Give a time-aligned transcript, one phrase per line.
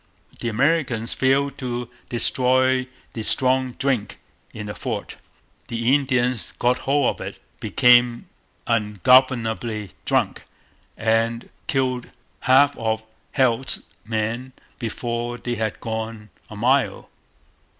[0.39, 4.17] The Americans failed to destroy the strong drink
[4.51, 5.17] in the fort.
[5.67, 8.27] The Indians got hold of it, became
[8.65, 10.45] ungovernably drunk,
[10.97, 12.07] and killed
[12.39, 13.03] half of
[13.35, 17.11] Heald's men before they had gone a mile.